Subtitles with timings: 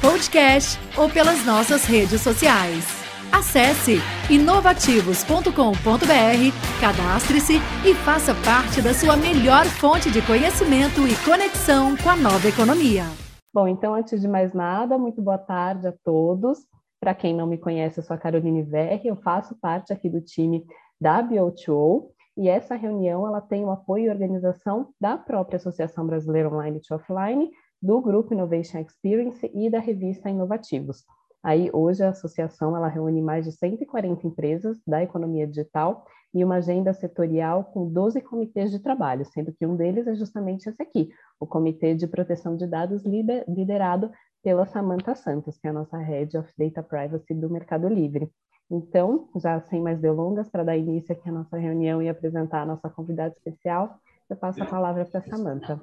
[0.00, 2.84] podcast ou pelas nossas redes sociais.
[3.32, 3.98] Acesse
[4.30, 7.54] inovativos.com.br, cadastre-se
[7.84, 13.04] e faça parte da sua melhor fonte de conhecimento e conexão com a nova economia.
[13.52, 16.60] Bom, então, antes de mais nada, muito boa tarde a todos.
[17.00, 20.20] Para quem não me conhece, eu sou a Caroline Verri, eu faço parte aqui do
[20.20, 20.64] time
[21.00, 26.48] da BioTO e essa reunião ela tem o apoio e organização da própria Associação Brasileira
[26.48, 31.04] Online to Offline, do Grupo Innovation Experience e da revista Inovativos.
[31.42, 36.56] Aí hoje a associação ela reúne mais de 140 empresas da economia digital e uma
[36.56, 41.10] agenda setorial com 12 comitês de trabalho, sendo que um deles é justamente esse aqui,
[41.40, 44.10] o Comitê de Proteção de Dados liderado
[44.42, 48.30] pela Samantha Santos, que é a nossa Head of Data Privacy do Mercado Livre.
[48.70, 52.66] Então, já sem mais delongas, para dar início aqui à nossa reunião e apresentar a
[52.66, 55.80] nossa convidada especial, eu passo a palavra para a Samanta.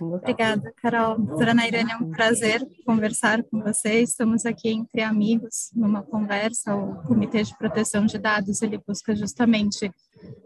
[0.00, 1.18] Obrigada, Carol.
[1.18, 4.10] Doutora Nairane, é um prazer conversar com vocês.
[4.10, 6.74] Estamos aqui entre amigos numa conversa.
[6.74, 9.92] O Comitê de Proteção de Dados ele busca justamente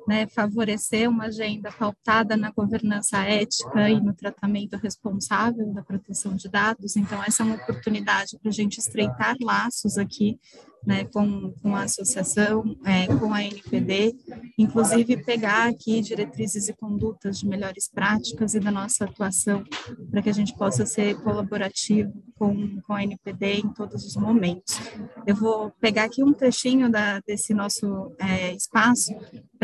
[0.07, 6.49] né, favorecer uma agenda pautada na governança ética e no tratamento responsável da proteção de
[6.49, 6.97] dados.
[6.97, 10.39] Então, essa é uma oportunidade para a gente estreitar laços aqui
[10.87, 14.15] né, com, com a associação, é, com a NPD,
[14.57, 19.65] inclusive pegar aqui diretrizes e condutas de melhores práticas e da nossa atuação
[20.11, 24.79] para que a gente possa ser colaborativo com, com a NPD em todos os momentos.
[25.27, 29.13] Eu vou pegar aqui um trechinho da, desse nosso é, espaço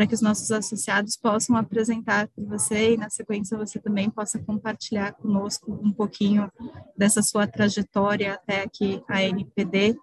[0.02, 4.36] para que os nossos associados possam apresentar para você e na sequência você também possa
[4.36, 6.50] compartilhar conosco um pouquinho
[6.96, 9.96] dessa sua trajetória até aqui a NPD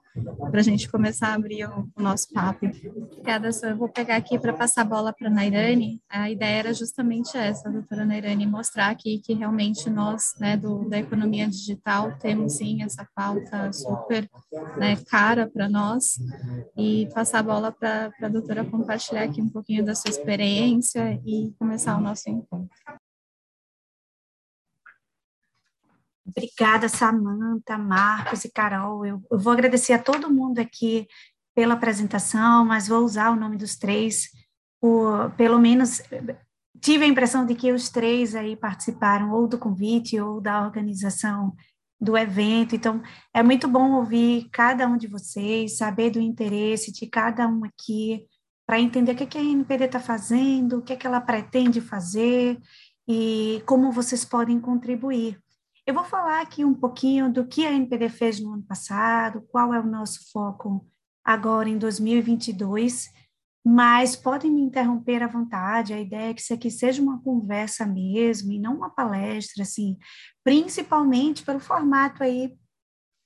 [0.51, 2.65] para a gente começar a abrir o, nosso papo.
[2.65, 6.01] Obrigada, Eu vou pegar aqui para passar a bola para a Nairane.
[6.09, 10.97] A ideia era justamente essa, doutora Nairane, mostrar aqui que realmente nós, né, do, da
[10.99, 14.29] economia digital, temos sim essa pauta super
[14.77, 16.19] né, cara para nós
[16.77, 21.53] e passar a bola para a doutora compartilhar aqui um pouquinho da sua experiência e
[21.57, 22.69] começar o nosso encontro.
[26.29, 29.05] Obrigada, Samanta, Marcos e Carol.
[29.05, 31.07] Eu, eu, vou agradecer a todo mundo aqui
[31.55, 34.29] pela apresentação, mas vou usar o nome dos três,
[34.79, 36.01] por, pelo menos
[36.79, 41.53] tive a impressão de que os três aí participaram ou do convite ou da organização
[41.99, 42.75] do evento.
[42.75, 43.01] Então,
[43.33, 48.25] é muito bom ouvir cada um de vocês, saber do interesse de cada um aqui,
[48.65, 52.59] para entender o que, a NPD está fazendo, o que, que ela pretende fazer
[53.07, 55.39] e como vocês podem contribuir.
[55.89, 59.73] Eu vou falar aqui um pouquinho do que a NPD fez no ano passado, qual
[59.73, 60.87] é o nosso foco
[61.25, 63.09] agora em 2022,
[63.65, 65.91] mas podem me interromper à vontade.
[65.91, 69.97] A ideia é que isso aqui seja uma conversa mesmo e não uma palestra, assim,
[70.43, 72.55] principalmente pelo formato aí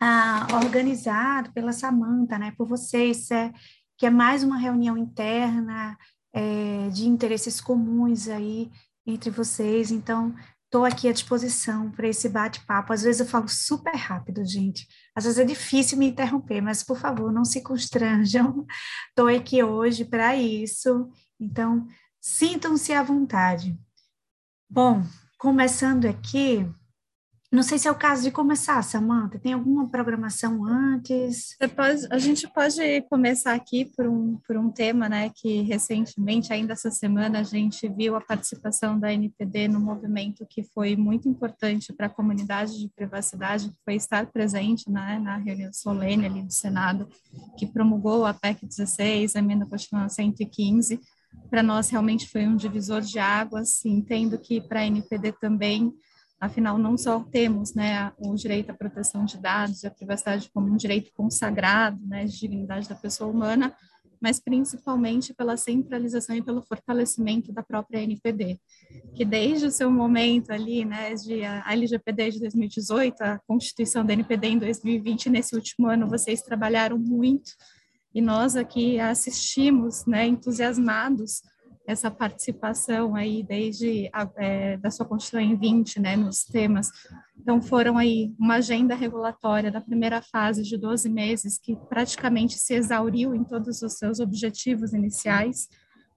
[0.02, 3.52] ah, organizado pela Samanta, né, por vocês, é,
[3.98, 5.98] que é mais uma reunião interna
[6.32, 8.72] é, de interesses comuns aí
[9.06, 9.92] entre vocês.
[9.92, 10.34] Então,
[10.74, 12.94] Estou aqui à disposição para esse bate-papo.
[12.94, 14.88] Às vezes eu falo super rápido, gente.
[15.16, 18.66] Às vezes é difícil me interromper, mas por favor, não se constranjam.
[19.10, 21.12] Estou aqui hoje para isso.
[21.40, 21.86] Então,
[22.20, 23.80] sintam-se à vontade.
[24.68, 25.04] Bom,
[25.38, 26.68] começando aqui,
[27.54, 29.38] não sei se é o caso de começar, Samanta.
[29.38, 31.56] Tem alguma programação antes?
[31.76, 35.30] Pode, a gente pode começar aqui por um, por um tema, né?
[35.30, 40.64] Que recentemente, ainda essa semana, a gente viu a participação da NPD no movimento que
[40.64, 45.72] foi muito importante para a comunidade de privacidade, que foi estar presente né, na reunião
[45.72, 47.08] solene ali do Senado,
[47.56, 51.00] que promulgou a PEC 16, a emenda constitucional 115.
[51.52, 53.86] Para nós, realmente foi um divisor de águas.
[53.86, 55.94] Entendo que para a NPD também
[56.44, 60.68] Afinal, não só temos né, o direito à proteção de dados e a privacidade como
[60.68, 63.74] um direito consagrado, né, de dignidade da pessoa humana,
[64.20, 68.60] mas principalmente pela centralização e pelo fortalecimento da própria NPD,
[69.16, 74.12] que desde o seu momento ali, né, de a LGPD de 2018, a Constituição da
[74.12, 77.52] NPD em 2020, nesse último ano, vocês trabalharam muito
[78.14, 81.42] e nós aqui assistimos, né, entusiasmados
[81.86, 86.90] essa participação aí desde a, é, da sua constituição em 20, né, nos temas.
[87.38, 92.74] Então, foram aí uma agenda regulatória da primeira fase de 12 meses, que praticamente se
[92.74, 95.68] exauriu em todos os seus objetivos iniciais.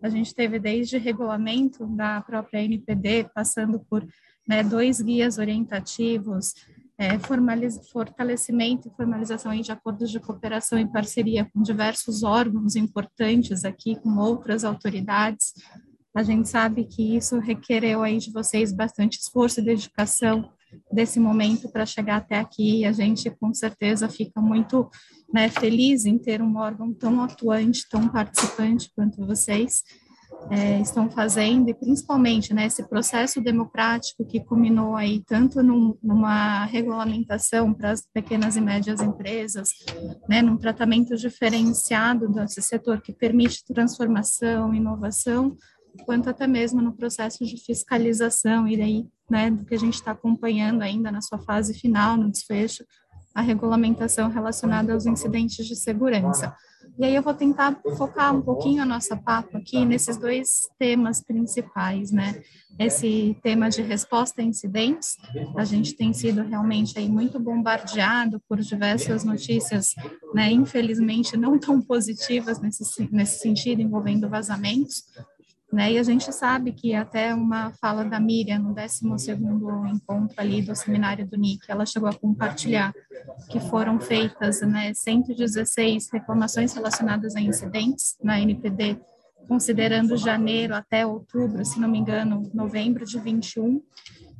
[0.00, 4.06] A gente teve desde regulamento da própria NPD, passando por
[4.46, 6.54] né, dois guias orientativos,
[6.98, 7.18] é,
[7.92, 14.16] fortalecimento e formalização de acordos de cooperação e parceria com diversos órgãos importantes aqui, com
[14.16, 15.52] outras autoridades.
[16.14, 20.50] A gente sabe que isso requereu aí de vocês bastante esforço e dedicação
[20.90, 22.80] desse momento para chegar até aqui.
[22.80, 24.88] E a gente, com certeza, fica muito
[25.32, 29.82] né, feliz em ter um órgão tão atuante, tão participante quanto vocês
[30.50, 36.64] é, estão fazendo, e principalmente né, esse processo democrático que culminou aí tanto num, numa
[36.66, 39.70] regulamentação para as pequenas e médias empresas,
[40.28, 45.56] né, num tratamento diferenciado desse setor que permite transformação, inovação,
[46.04, 50.12] quanto até mesmo no processo de fiscalização, e daí, né, do que a gente está
[50.12, 52.84] acompanhando ainda na sua fase final, no desfecho,
[53.34, 56.54] a regulamentação relacionada aos incidentes de segurança.
[56.98, 61.22] E aí eu vou tentar focar um pouquinho a nossa papo aqui nesses dois temas
[61.22, 62.42] principais, né?
[62.78, 65.16] Esse tema de resposta a incidentes,
[65.56, 69.94] a gente tem sido realmente aí muito bombardeado por diversas notícias,
[70.32, 70.50] né?
[70.50, 72.82] Infelizmente não tão positivas nesse,
[73.12, 75.04] nesse sentido, envolvendo vazamentos,
[75.76, 75.92] né?
[75.92, 80.74] E a gente sabe que até uma fala da Miriam no 12º encontro ali do
[80.74, 82.94] seminário do NIC, ela chegou a compartilhar
[83.50, 88.96] que foram feitas né, 116 reclamações relacionadas a incidentes na NPD,
[89.46, 93.82] considerando janeiro até outubro, se não me engano, novembro de 21.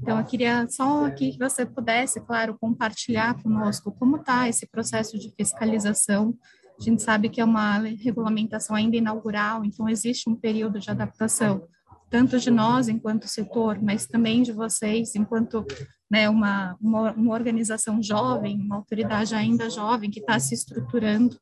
[0.00, 5.18] Então, eu queria só aqui que você pudesse, claro, compartilhar conosco como está esse processo
[5.18, 6.34] de fiscalização
[6.78, 11.66] a gente sabe que é uma regulamentação ainda inaugural, então existe um período de adaptação,
[12.10, 15.64] tanto de nós enquanto setor, mas também de vocês enquanto
[16.10, 21.38] né, uma, uma, uma organização jovem, uma autoridade ainda jovem que está se estruturando.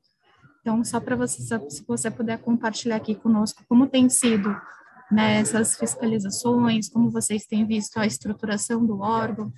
[0.60, 4.56] Então, só para você, se você puder compartilhar aqui conosco como tem sido
[5.10, 9.52] né, essas fiscalizações, como vocês têm visto a estruturação do órgão,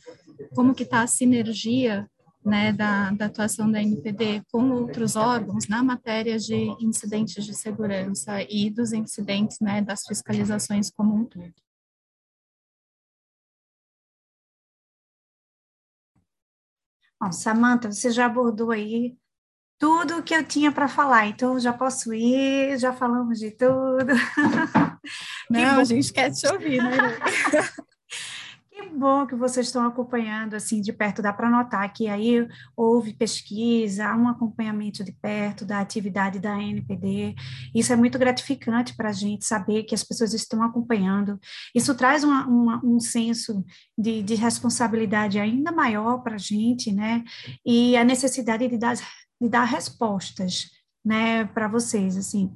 [0.55, 2.09] como que está a sinergia
[2.47, 8.41] né, da, da, atuação da NPD com outros órgãos na matéria de incidentes de segurança
[8.49, 11.53] e dos incidentes né, das fiscalizações como um todo.
[17.21, 19.17] Bom, Samanta, você já abordou aí
[19.79, 24.07] tudo o que eu tinha para falar, então já posso ir, já falamos de tudo.
[25.51, 26.97] Não, a gente quer te ouvir, né?
[28.77, 32.47] Que bom que vocês estão acompanhando assim de perto, dá para notar que aí
[32.77, 37.35] houve pesquisa, um acompanhamento de perto da atividade da NPD.
[37.75, 41.41] Isso é muito gratificante para a gente saber que as pessoas estão acompanhando.
[41.75, 43.65] Isso traz uma, uma, um senso
[43.97, 47.25] de, de responsabilidade ainda maior para a gente, né?
[47.65, 48.97] E a necessidade de dar,
[49.41, 50.71] de dar respostas,
[51.03, 52.53] né, para vocês, assim,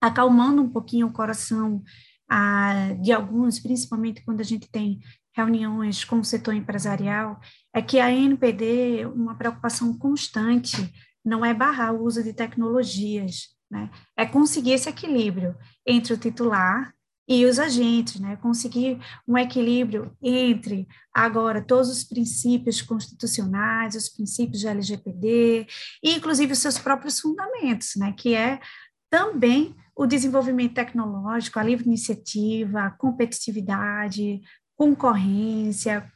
[0.00, 1.82] acalmando um pouquinho o coração
[2.26, 4.98] ah, de alguns, principalmente quando a gente tem
[5.34, 7.40] reuniões com o setor empresarial,
[7.74, 10.92] é que a NPD, uma preocupação constante,
[11.24, 13.90] não é barrar o uso de tecnologias, né?
[14.16, 15.56] é conseguir esse equilíbrio
[15.86, 16.92] entre o titular
[17.28, 18.36] e os agentes, né?
[18.36, 25.66] conseguir um equilíbrio entre, agora, todos os princípios constitucionais, os princípios de LGPD,
[26.02, 28.12] e inclusive os seus próprios fundamentos, né?
[28.12, 28.60] que é
[29.08, 34.40] também o desenvolvimento tecnológico, a livre iniciativa, a competitividade,
[34.76, 36.10] concorrência.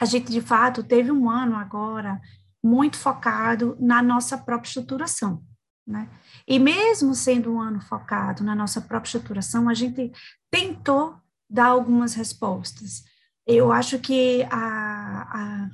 [0.00, 2.20] A gente, de fato, teve um ano agora
[2.62, 5.42] muito focado na nossa própria estruturação.
[5.86, 6.08] Né?
[6.46, 10.12] E mesmo sendo um ano focado na nossa própria estruturação, a gente
[10.50, 11.16] tentou
[11.50, 13.04] dar algumas respostas.
[13.46, 15.70] Eu acho que a, a,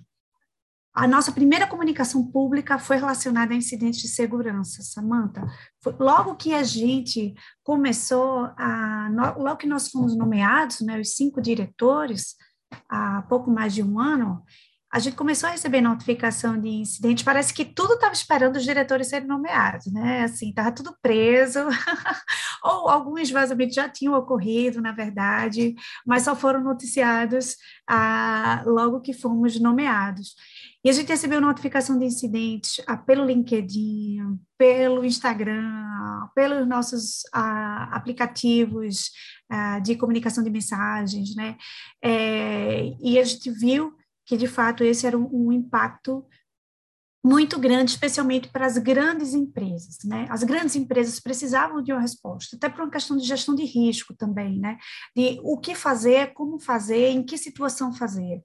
[0.99, 5.47] a nossa primeira comunicação pública foi relacionada a incidentes de segurança, Samanta.
[5.97, 12.35] Logo que a gente começou, a, logo que nós fomos nomeados, né, os cinco diretores,
[12.89, 14.43] há pouco mais de um ano,
[14.91, 19.07] a gente começou a receber notificação de incidente, parece que tudo estava esperando os diretores
[19.07, 20.25] serem nomeados, né?
[20.25, 21.61] Assim, estava tudo preso,
[22.65, 25.75] ou alguns vazamentos já tinham ocorrido, na verdade,
[26.07, 27.55] mas só foram noticiados
[27.87, 30.35] ah, logo que fomos nomeados.
[30.89, 37.91] E a gente recebeu notificação de incidentes ah, pelo LinkedIn, pelo Instagram, pelos nossos ah,
[37.95, 39.11] aplicativos
[39.51, 41.59] ah, de comunicação de mensagens, né?
[42.03, 46.25] É, e a gente viu que, de fato, esse era um, um impacto
[47.25, 50.27] muito grande, especialmente para as grandes empresas, né?
[50.31, 54.15] As grandes empresas precisavam de uma resposta, até por uma questão de gestão de risco
[54.15, 54.79] também, né?
[55.17, 58.43] De o que fazer, como fazer, em que situação fazer.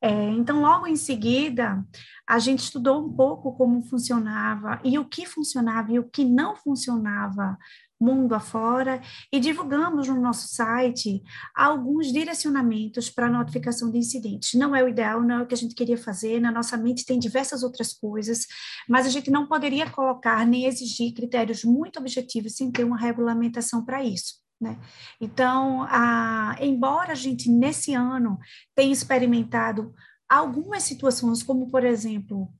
[0.00, 1.84] É, então, logo em seguida,
[2.26, 6.54] a gente estudou um pouco como funcionava e o que funcionava e o que não
[6.54, 7.56] funcionava
[8.00, 9.00] mundo afora
[9.32, 11.22] e divulgamos no nosso site
[11.54, 14.54] alguns direcionamentos para notificação de incidentes.
[14.54, 17.04] Não é o ideal, não é o que a gente queria fazer, na nossa mente
[17.04, 18.46] tem diversas outras coisas,
[18.88, 23.84] mas a gente não poderia colocar nem exigir critérios muito objetivos sem ter uma regulamentação
[23.84, 24.34] para isso.
[24.60, 24.76] Né?
[25.20, 28.38] Então, a, embora a gente, nesse ano,
[28.74, 29.94] tenha experimentado
[30.28, 32.52] algumas situações, como, por exemplo,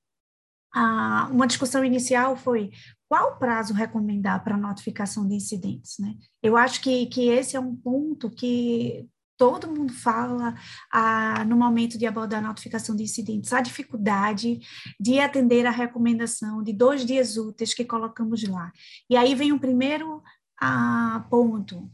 [0.75, 2.71] uma discussão inicial foi
[3.09, 6.15] qual o prazo recomendar para notificação de incidentes, né?
[6.43, 9.09] Eu acho que, que esse é um ponto que
[9.39, 10.55] todo mundo fala
[10.93, 14.59] ah, no momento de abordar a notificação de incidentes, a dificuldade
[15.01, 18.71] de atender a recomendação de dois dias úteis que colocamos lá.
[19.09, 20.23] E aí vem o primeiro
[20.61, 21.89] ah, ponto.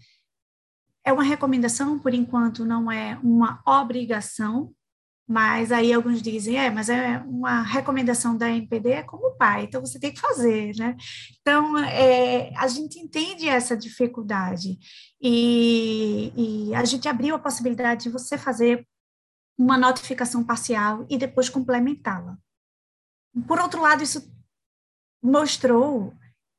[1.04, 4.74] É uma recomendação, por enquanto, não é uma obrigação,
[5.26, 9.80] mas aí alguns dizem, é, mas é uma recomendação da NPD é como pai, então
[9.80, 10.96] você tem que fazer, né?
[11.40, 14.78] Então, é, a gente entende essa dificuldade
[15.20, 18.86] e, e a gente abriu a possibilidade de você fazer
[19.56, 22.36] uma notificação parcial e depois complementá-la.
[23.46, 24.30] Por outro lado, isso
[25.22, 26.12] mostrou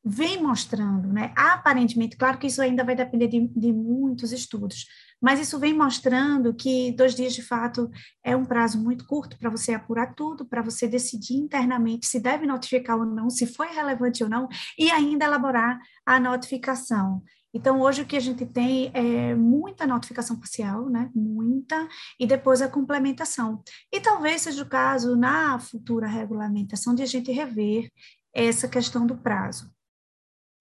[0.06, 1.34] vem mostrando, né?
[1.36, 4.86] Aparentemente, claro que isso ainda vai depender de, de, muitos estudos,
[5.20, 7.90] mas isso vem mostrando que dois dias de fato
[8.24, 12.46] é um prazo muito curto para você apurar tudo, para você decidir internamente se deve
[12.46, 14.48] notificar ou não, se foi relevante ou não,
[14.78, 17.24] e ainda elaborar a notificação.
[17.52, 21.10] Então, hoje o que a gente tem é muita notificação parcial, né?
[21.16, 21.88] Muita,
[22.20, 23.64] e depois a complementação.
[23.92, 27.90] E talvez seja o caso, na futura regulamentação, de a gente rever
[28.34, 29.74] essa questão do prazo.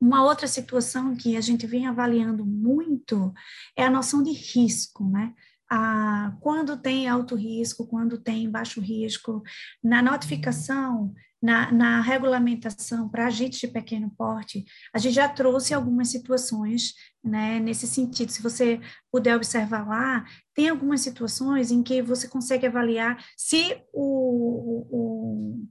[0.05, 3.33] Uma outra situação que a gente vem avaliando muito
[3.75, 5.33] é a noção de risco, né?
[5.71, 9.43] Ah, quando tem alto risco, quando tem baixo risco,
[9.83, 16.09] na notificação, na, na regulamentação para agentes de pequeno porte, a gente já trouxe algumas
[16.09, 16.93] situações
[17.25, 18.31] né, nesse sentido.
[18.31, 20.23] Se você puder observar lá,
[20.55, 25.67] tem algumas situações em que você consegue avaliar se o, o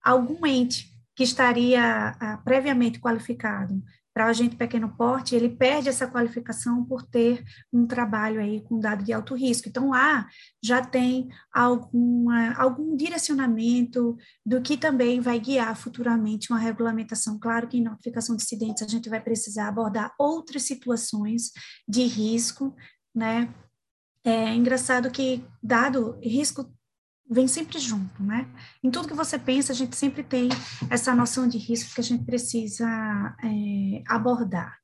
[0.00, 3.82] algum ente que estaria ah, previamente qualificado
[4.14, 8.78] para o agente pequeno porte, ele perde essa qualificação por ter um trabalho aí com
[8.78, 9.68] dado de alto risco.
[9.68, 10.28] Então, lá
[10.62, 17.36] já tem alguma, algum direcionamento do que também vai guiar futuramente uma regulamentação.
[17.36, 21.50] Claro que em notificação de incidentes a gente vai precisar abordar outras situações
[21.88, 22.76] de risco,
[23.12, 23.52] né?
[24.24, 26.72] É engraçado que, dado risco
[27.30, 28.46] vem sempre junto, né?
[28.82, 30.48] Em tudo que você pensa, a gente sempre tem
[30.90, 32.86] essa noção de risco que a gente precisa
[33.42, 34.78] é, abordar.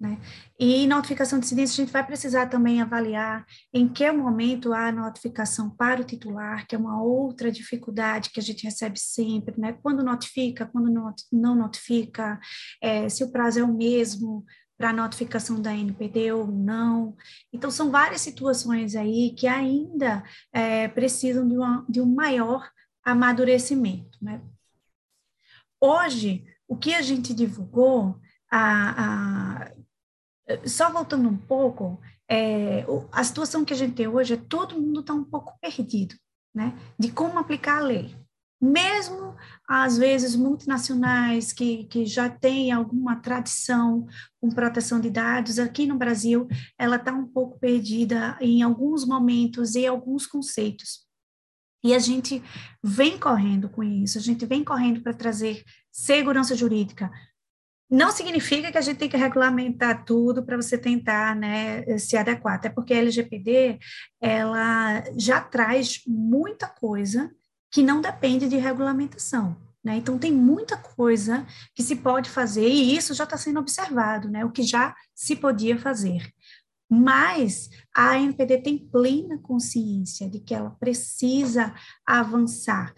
[0.00, 0.18] Né?
[0.58, 5.68] E notificação de incidência, a gente vai precisar também avaliar em que momento há notificação
[5.68, 9.74] para o titular, que é uma outra dificuldade que a gente recebe sempre, né?
[9.82, 10.90] Quando notifica, quando
[11.30, 12.40] não notifica,
[12.82, 14.42] é, se o prazo é o mesmo,
[14.80, 17.14] para notificação da NPD ou não.
[17.52, 22.66] Então, são várias situações aí que ainda é, precisam de, uma, de um maior
[23.04, 24.16] amadurecimento.
[24.22, 24.40] Né?
[25.78, 28.18] Hoje, o que a gente divulgou,
[28.50, 29.72] a, a,
[30.64, 35.00] só voltando um pouco, é, a situação que a gente tem hoje é todo mundo
[35.00, 36.14] está um pouco perdido,
[36.54, 38.16] né, de como aplicar a lei
[38.60, 39.34] mesmo
[39.66, 44.06] às vezes multinacionais que, que já têm alguma tradição
[44.40, 46.46] com proteção de dados, aqui no Brasil
[46.78, 51.06] ela está um pouco perdida em alguns momentos e alguns conceitos.
[51.82, 52.42] E a gente
[52.82, 57.10] vem correndo com isso, a gente vem correndo para trazer segurança jurídica.
[57.90, 62.54] Não significa que a gente tem que regulamentar tudo para você tentar né, se adequar,
[62.54, 63.78] até porque a LGPD
[64.20, 67.34] ela já traz muita coisa
[67.70, 69.56] que não depende de regulamentação.
[69.82, 69.96] Né?
[69.96, 74.44] Então, tem muita coisa que se pode fazer, e isso já está sendo observado, né?
[74.44, 76.30] o que já se podia fazer.
[76.88, 81.72] Mas a ANPD tem plena consciência de que ela precisa
[82.04, 82.92] avançar,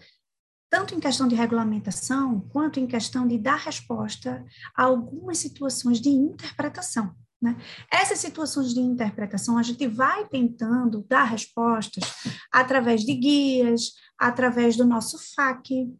[0.69, 4.43] tanto em questão de regulamentação, quanto em questão de dar resposta
[4.75, 7.15] a algumas situações de interpretação.
[7.43, 7.57] Né?
[7.91, 12.05] Essas situações de interpretação, a gente vai tentando dar respostas
[12.49, 15.93] através de guias, através do nosso FAQ,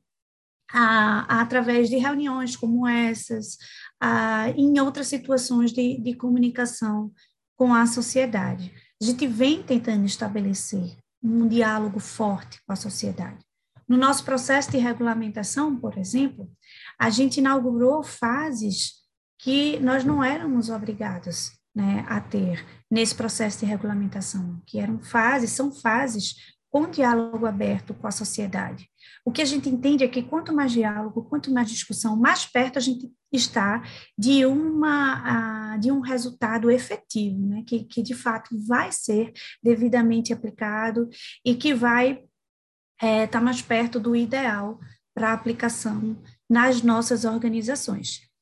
[0.72, 3.58] a, através de reuniões como essas,
[4.00, 7.12] a, em outras situações de, de comunicação
[7.58, 8.74] com a sociedade.
[9.02, 13.44] A gente vem tentando estabelecer um diálogo forte com a sociedade.
[13.86, 16.50] No nosso processo de regulamentação, por exemplo,
[16.98, 19.03] a gente inaugurou fases
[19.44, 25.52] que nós não éramos obrigados né, a ter nesse processo de regulamentação, que eram fases,
[25.52, 26.36] são fases
[26.70, 28.90] com diálogo aberto com a sociedade.
[29.26, 32.78] O que a gente entende é que quanto mais diálogo, quanto mais discussão, mais perto
[32.78, 33.84] a gente está
[34.18, 37.64] de, uma, de um resultado efetivo, né?
[37.68, 41.10] que, que de fato vai ser devidamente aplicado
[41.46, 44.80] e que vai estar é, tá mais perto do ideal
[45.14, 46.18] para aplicação
[46.50, 48.33] nas nossas organizações.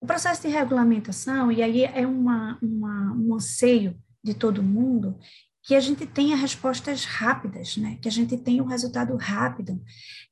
[0.00, 5.18] O processo de regulamentação, e aí é uma, uma, um anseio de todo mundo,
[5.62, 7.98] que a gente tenha respostas rápidas, né?
[8.00, 9.82] que a gente tenha um resultado rápido.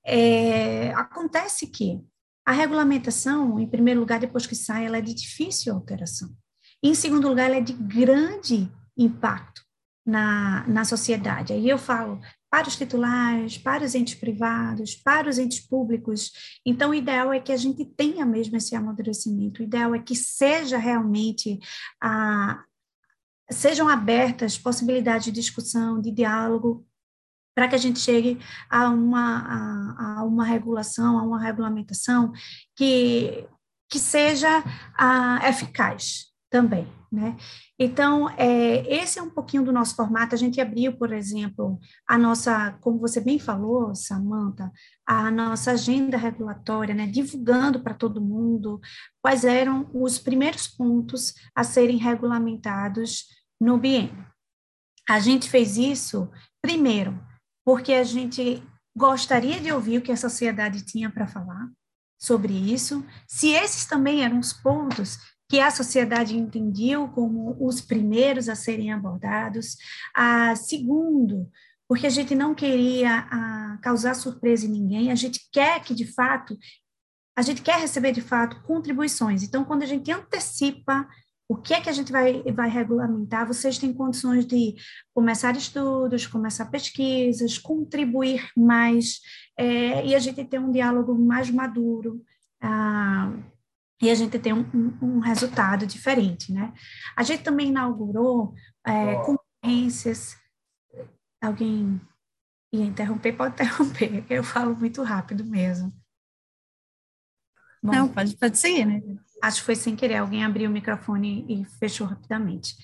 [0.05, 2.01] É, acontece que
[2.47, 6.31] a regulamentação, em primeiro lugar, depois que sai, ela é de difícil alteração.
[6.83, 9.63] E, em segundo lugar, ela é de grande impacto
[10.07, 11.53] na, na sociedade.
[11.53, 12.21] Aí eu falo
[12.55, 16.31] para os titulares, para os entes privados, para os entes públicos.
[16.65, 20.15] Então, o ideal é que a gente tenha mesmo esse amadurecimento, o ideal é que
[20.15, 21.59] seja realmente
[22.01, 22.63] a,
[23.51, 26.87] sejam abertas possibilidades de discussão, de diálogo,
[27.57, 28.39] para que a gente chegue
[28.71, 32.31] a uma, a, a, uma regulação, a uma regulamentação
[32.77, 33.49] que,
[33.91, 34.63] que seja
[34.97, 37.37] a, ah, eficaz também, né?
[37.79, 40.35] Então, é, esse é um pouquinho do nosso formato.
[40.35, 44.71] A gente abriu, por exemplo, a nossa, como você bem falou, Samanta,
[45.07, 48.81] a nossa agenda regulatória, né, divulgando para todo mundo
[49.23, 53.25] quais eram os primeiros pontos a serem regulamentados
[53.61, 54.27] no biênio.
[55.09, 56.31] A gente fez isso,
[56.61, 57.19] primeiro,
[57.65, 58.63] porque a gente
[58.97, 61.69] gostaria de ouvir o que a sociedade tinha para falar
[62.19, 65.19] sobre isso, se esses também eram os pontos
[65.55, 69.77] que a sociedade entendia como os primeiros a serem abordados.
[70.13, 71.49] Ah, segundo,
[71.87, 76.13] porque a gente não queria ah, causar surpresa em ninguém, a gente quer que, de
[76.13, 76.59] fato,
[77.37, 79.45] a gente quer receber, de fato, contribuições.
[79.45, 81.09] Então, quando a gente antecipa
[81.49, 84.75] o que é que a gente vai, vai regulamentar, vocês têm condições de
[85.15, 89.21] começar estudos, começar pesquisas, contribuir mais,
[89.57, 92.21] é, e a gente ter um diálogo mais maduro,
[92.61, 93.33] ah,
[94.03, 96.73] e a gente ter um, um, um, resultado diferente, né?
[97.17, 98.55] A gente também inaugurou
[98.85, 100.37] é, concorrências,
[101.41, 102.01] alguém
[102.73, 105.93] ia interromper, pode interromper, eu falo muito rápido mesmo.
[107.83, 109.01] Bom, Não, pode, pode seguir, né?
[109.43, 112.75] Acho que foi sem querer, alguém abriu o microfone e fechou rapidamente.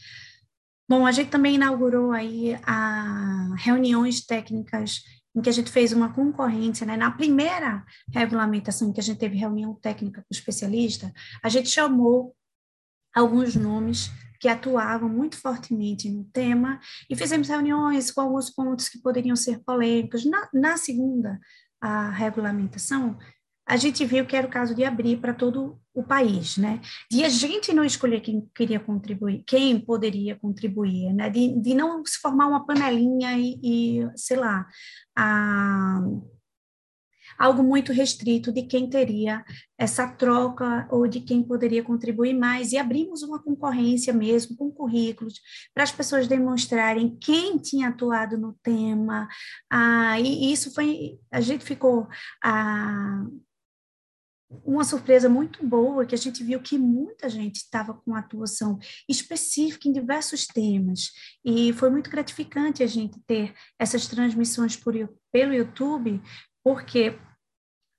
[0.88, 5.02] Bom, a gente também inaugurou aí a reuniões técnicas
[5.34, 6.96] em que a gente fez uma concorrência, né?
[6.96, 11.12] Na primeira regulamentação em que a gente teve reunião técnica com especialista,
[11.42, 12.34] a gente chamou
[13.14, 18.98] alguns nomes que atuavam muito fortemente no tema e fizemos reuniões com alguns pontos que
[18.98, 20.24] poderiam ser polêmicos.
[20.24, 21.38] Na, na segunda
[22.14, 23.18] regulamentação,
[23.70, 26.80] a gente viu que era o caso de abrir para todo o país, né?
[27.08, 31.30] De a gente não escolher quem queria contribuir, quem poderia contribuir, né?
[31.30, 34.66] De, de não se formar uma panelinha e, e sei lá,
[35.16, 36.00] a,
[37.38, 39.44] algo muito restrito de quem teria
[39.78, 45.34] essa troca ou de quem poderia contribuir mais, e abrimos uma concorrência mesmo com currículos
[45.72, 49.28] para as pessoas demonstrarem quem tinha atuado no tema,
[49.70, 52.08] ah, e isso foi, a gente ficou
[52.42, 53.24] ah,
[54.64, 59.88] uma surpresa muito boa que a gente viu que muita gente estava com atuação específica
[59.88, 61.12] em diversos temas
[61.44, 64.94] e foi muito gratificante a gente ter essas transmissões por,
[65.32, 66.20] pelo YouTube
[66.64, 67.16] porque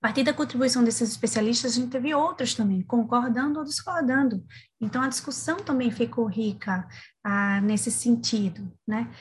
[0.01, 4.43] a partir da contribuição desses especialistas, a gente teve outros também, concordando ou discordando.
[4.81, 6.87] Então, a discussão também ficou rica
[7.23, 9.11] ah, nesse sentido, né?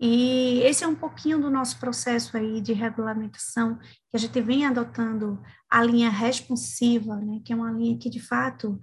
[0.00, 4.64] E esse é um pouquinho do nosso processo aí de regulamentação, que a gente vem
[4.64, 5.38] adotando
[5.70, 8.80] a linha responsiva, né, que é uma linha que de fato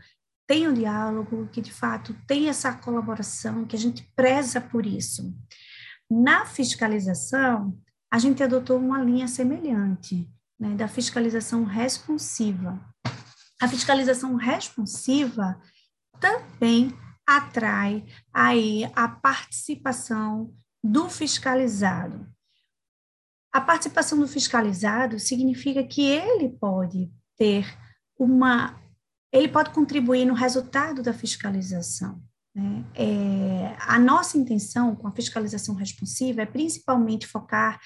[0.47, 4.85] tem o um diálogo, que de fato tem essa colaboração, que a gente preza por
[4.85, 5.35] isso.
[6.09, 7.77] Na fiscalização,
[8.09, 12.81] a gente adotou uma linha semelhante, né, da fiscalização responsiva.
[13.61, 15.59] A fiscalização responsiva
[16.19, 16.97] também
[17.27, 22.25] atrai aí a participação do fiscalizado.
[23.51, 27.65] A participação do fiscalizado significa que ele pode ter
[28.17, 28.79] uma,
[29.31, 32.21] ele pode contribuir no resultado da fiscalização.
[32.53, 32.83] Né?
[32.95, 37.79] É, a nossa intenção com a fiscalização responsiva é principalmente focar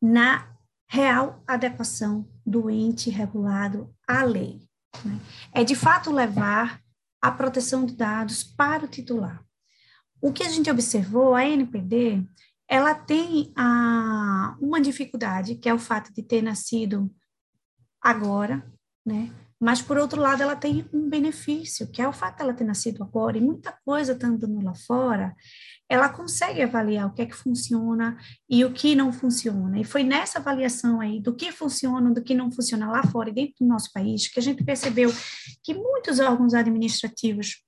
[0.00, 0.48] na
[0.88, 4.60] real adequação do ente regulado à lei.
[5.04, 5.18] Né?
[5.52, 6.80] É de fato levar
[7.20, 9.44] a proteção de dados para o titular.
[10.20, 12.24] O que a gente observou, a NPD,
[12.72, 17.14] ela tem a, uma dificuldade, que é o fato de ter nascido
[18.00, 18.64] agora,
[19.04, 19.30] né?
[19.60, 22.64] Mas, por outro lado, ela tem um benefício, que é o fato de ela ter
[22.64, 25.36] nascido agora, e muita coisa está andando lá fora,
[25.86, 28.16] ela consegue avaliar o que é que funciona
[28.48, 29.78] e o que não funciona.
[29.78, 33.34] E foi nessa avaliação aí do que funciona, do que não funciona lá fora e
[33.34, 35.12] dentro do nosso país, que a gente percebeu
[35.62, 37.62] que muitos órgãos administrativos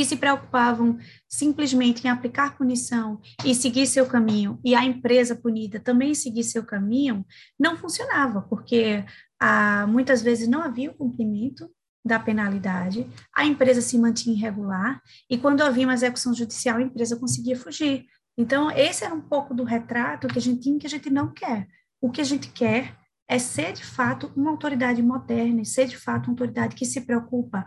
[0.00, 5.78] que se preocupavam simplesmente em aplicar punição e seguir seu caminho, e a empresa punida
[5.78, 7.22] também seguir seu caminho,
[7.58, 9.04] não funcionava, porque
[9.38, 11.70] ah, muitas vezes não havia o cumprimento
[12.02, 17.20] da penalidade, a empresa se mantinha irregular, e quando havia uma execução judicial, a empresa
[17.20, 18.06] conseguia fugir.
[18.38, 21.30] Então, esse era um pouco do retrato que a gente tinha que a gente não
[21.30, 21.68] quer.
[22.00, 22.96] O que a gente quer
[23.28, 27.02] é ser, de fato, uma autoridade moderna, e ser, de fato, uma autoridade que se
[27.02, 27.66] preocupa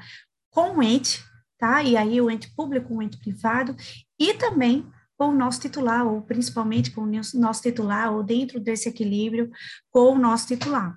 [0.49, 1.23] com o ente,
[1.63, 1.81] tá?
[1.81, 3.73] E aí o ente público, o ente privado,
[4.19, 4.85] e também
[5.17, 9.49] com o nosso titular, ou principalmente com o nosso titular, ou dentro desse equilíbrio,
[9.89, 10.93] com o nosso titular.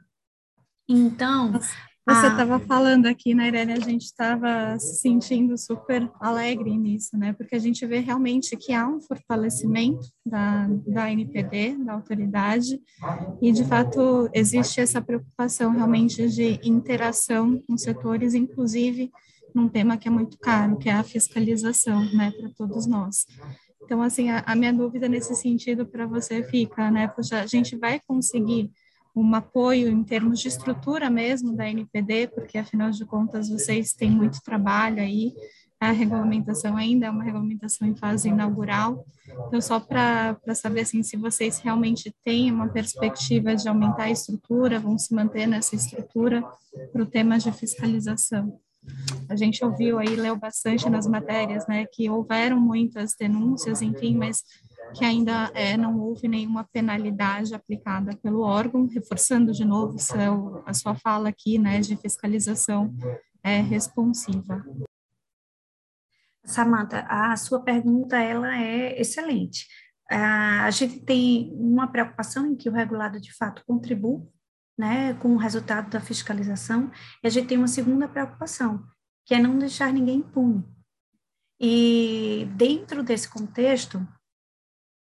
[0.88, 1.52] Então.
[2.08, 3.72] Você estava falando aqui, né, Irene?
[3.72, 7.32] A gente estava se sentindo super alegre nisso, né?
[7.32, 12.80] Porque a gente vê realmente que há um fortalecimento da, da NPD, da autoridade,
[13.42, 19.10] e de fato existe essa preocupação realmente de interação com setores, inclusive
[19.56, 23.26] num tema que é muito caro, que é a fiscalização, né, para todos nós.
[23.82, 27.08] Então, assim, a, a minha dúvida nesse sentido para você fica, né?
[27.08, 28.70] Poxa, a gente vai conseguir
[29.14, 34.10] um apoio em termos de estrutura mesmo da NPD, porque afinal de contas vocês têm
[34.10, 35.32] muito trabalho aí,
[35.80, 39.06] a regulamentação ainda é uma regulamentação em fase inaugural,
[39.46, 44.80] então só para saber assim, se vocês realmente têm uma perspectiva de aumentar a estrutura,
[44.80, 46.42] vão se manter nessa estrutura
[46.92, 48.58] para o tema de fiscalização.
[49.28, 54.42] A gente ouviu aí, leu bastante nas matérias, né, que houveram muitas denúncias, enfim, mas
[54.94, 60.72] que ainda é, não houve nenhuma penalidade aplicada pelo órgão, reforçando de novo seu, a
[60.72, 62.94] sua fala aqui, né, de fiscalização
[63.42, 64.64] é, responsiva.
[66.44, 69.66] Samantha, a sua pergunta ela é excelente.
[70.08, 74.24] A gente tem uma preocupação em que o regulado de fato contribua
[74.76, 76.90] né, com o resultado da fiscalização,
[77.22, 78.84] e a gente tem uma segunda preocupação,
[79.24, 80.64] que é não deixar ninguém impune.
[81.60, 84.06] E dentro desse contexto,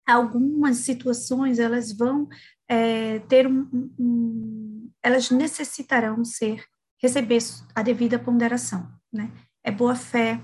[0.06, 2.28] algumas situações elas vão
[2.68, 6.64] é, ter um, um, elas necessitarão ser
[7.02, 7.38] receber
[7.74, 9.30] a devida ponderação, né?
[9.62, 10.40] É boa fé,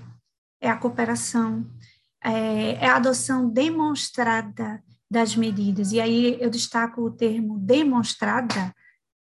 [0.59, 1.65] é a cooperação,
[2.23, 5.91] é, é a adoção demonstrada das medidas.
[5.91, 8.73] E aí eu destaco o termo demonstrada,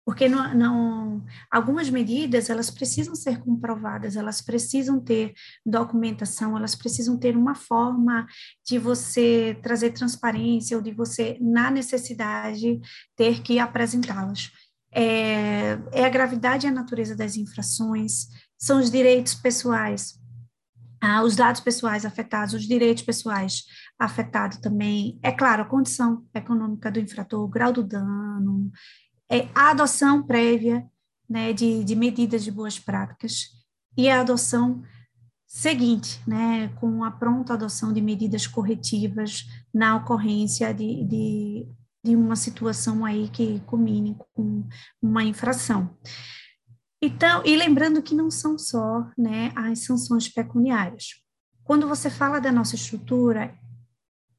[0.09, 7.15] porque não, não, algumas medidas elas precisam ser comprovadas, elas precisam ter documentação, elas precisam
[7.15, 8.25] ter uma forma
[8.65, 12.81] de você trazer transparência ou de você, na necessidade,
[13.15, 14.49] ter que apresentá-las.
[14.91, 20.19] É, é a gravidade e a natureza das infrações, são os direitos pessoais,
[20.99, 23.63] ah, os dados pessoais afetados, os direitos pessoais
[23.99, 28.71] afetados também, é claro, a condição econômica do infrator, o grau do dano,
[29.31, 30.89] é a adoção prévia
[31.29, 33.51] né, de, de medidas de boas práticas
[33.95, 34.83] e a adoção
[35.45, 41.67] seguinte, né, com a pronta adoção de medidas corretivas na ocorrência de, de,
[42.03, 44.67] de uma situação aí que culmine com
[45.01, 45.95] uma infração.
[47.01, 51.23] Então, e lembrando que não são só né, as sanções pecuniárias.
[51.63, 53.57] Quando você fala da nossa estrutura,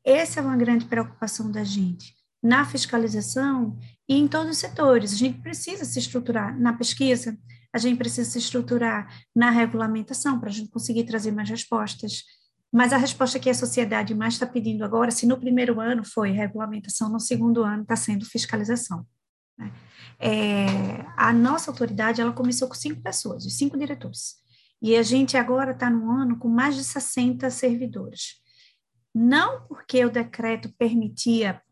[0.05, 3.79] essa é uma grande preocupação da gente na fiscalização
[4.11, 5.13] e em todos os setores.
[5.13, 7.39] A gente precisa se estruturar na pesquisa,
[7.73, 12.25] a gente precisa se estruturar na regulamentação para a gente conseguir trazer mais respostas.
[12.73, 16.33] Mas a resposta que a sociedade mais está pedindo agora, se no primeiro ano foi
[16.33, 19.07] regulamentação, no segundo ano está sendo fiscalização.
[19.57, 19.73] Né?
[20.19, 20.67] É,
[21.17, 24.41] a nossa autoridade ela começou com cinco pessoas, cinco diretores.
[24.83, 28.41] E a gente agora está no ano com mais de 60 servidores.
[29.15, 31.63] Não porque o decreto permitia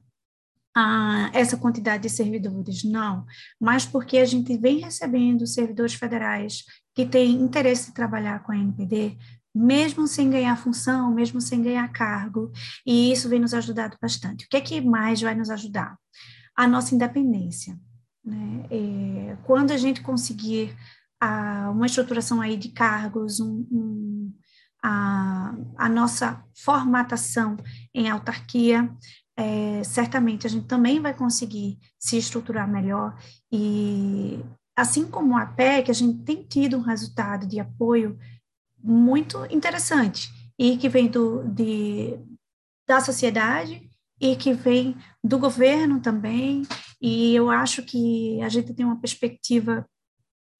[1.32, 3.24] essa quantidade de servidores, não,
[3.60, 6.64] mas porque a gente vem recebendo servidores federais
[6.94, 9.16] que têm interesse de trabalhar com a NPD,
[9.54, 12.52] mesmo sem ganhar função, mesmo sem ganhar cargo,
[12.86, 14.44] e isso vem nos ajudado bastante.
[14.44, 15.96] O que é que mais vai nos ajudar?
[16.56, 17.78] A nossa independência.
[18.24, 18.66] Né?
[18.70, 20.76] É, quando a gente conseguir
[21.72, 24.32] uma estruturação aí de cargos, um, um,
[24.82, 27.56] a, a nossa formatação
[27.92, 28.88] em autarquia,
[29.38, 33.16] é, certamente a gente também vai conseguir se estruturar melhor
[33.52, 34.40] e
[34.76, 38.18] assim como a PEC, a gente tem tido um resultado de apoio
[38.82, 42.18] muito interessante e que vem do, de,
[42.86, 43.88] da sociedade
[44.20, 46.66] e que vem do governo também,
[47.00, 49.88] e eu acho que a gente tem uma perspectiva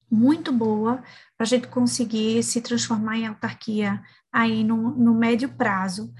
[0.09, 1.03] muito boa
[1.37, 6.13] para a gente conseguir se transformar em autarquia aí no, no médio prazo.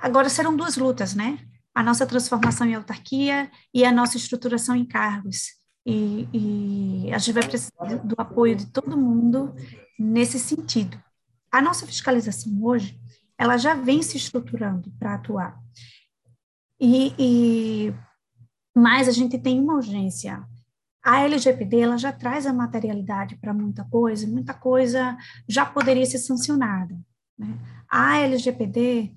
[0.00, 1.38] Agora serão duas lutas, né?
[1.74, 5.60] A nossa transformação em autarquia e a nossa estruturação em cargos.
[5.86, 9.54] E, e a gente vai precisar do apoio de todo mundo
[9.98, 11.00] nesse sentido.
[11.50, 12.98] A nossa fiscalização hoje,
[13.36, 15.58] ela já vem se estruturando para atuar.
[16.78, 17.94] E, e,
[18.74, 20.42] mas a gente tem uma urgência.
[21.02, 25.16] A LGPD ela já traz a materialidade para muita coisa, muita coisa
[25.48, 26.98] já poderia ser sancionada.
[27.38, 27.58] Né?
[27.88, 29.14] A LGPD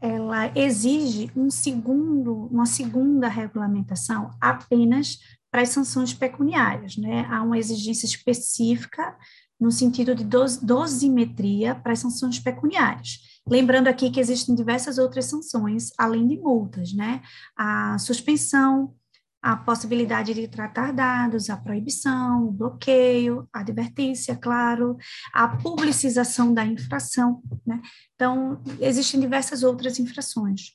[0.00, 5.18] ela exige um segundo, uma segunda regulamentação apenas
[5.50, 7.26] para as sanções pecuniárias, né?
[7.30, 9.16] Há uma exigência específica
[9.58, 13.20] no sentido de dosimetria para as sanções pecuniárias.
[13.48, 17.22] Lembrando aqui que existem diversas outras sanções, além de multas, né?
[17.56, 18.92] A suspensão,
[19.46, 24.96] a possibilidade de tratar dados, a proibição, o bloqueio, a advertência, claro,
[25.32, 27.80] a publicização da infração, né?
[28.16, 30.72] Então, existem diversas outras infrações.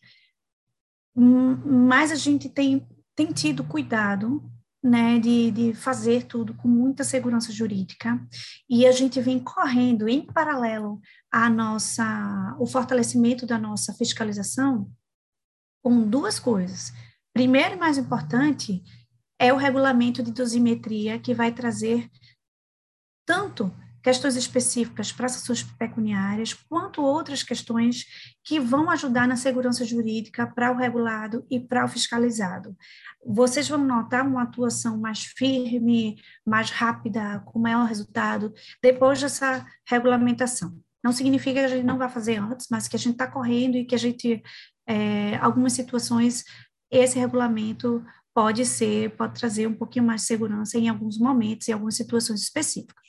[1.13, 4.41] Mas a gente tem, tem tido cuidado
[4.81, 8.25] né, de, de fazer tudo com muita segurança jurídica,
[8.69, 14.89] e a gente vem correndo em paralelo a nossa, o fortalecimento da nossa fiscalização
[15.83, 16.93] com duas coisas.
[17.33, 18.83] Primeiro e mais importante
[19.39, 22.09] é o regulamento de dosimetria, que vai trazer
[23.25, 28.05] tanto questões específicas para ações pecuniárias, quanto outras questões
[28.43, 32.75] que vão ajudar na segurança jurídica para o regulado e para o fiscalizado.
[33.25, 40.75] Vocês vão notar uma atuação mais firme, mais rápida, com maior resultado, depois dessa regulamentação.
[41.03, 43.75] Não significa que a gente não vai fazer antes, mas que a gente está correndo
[43.75, 44.41] e que a gente,
[44.87, 46.43] é, algumas situações,
[46.91, 51.71] esse regulamento pode ser, pode trazer um pouquinho mais de segurança em alguns momentos, em
[51.73, 53.01] algumas situações específicas.